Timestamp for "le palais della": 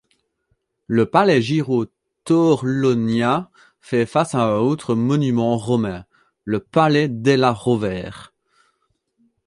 6.43-7.51